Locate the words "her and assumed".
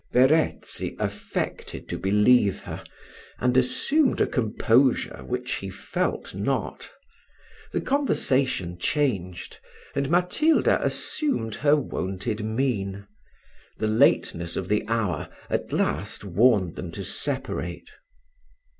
2.61-4.19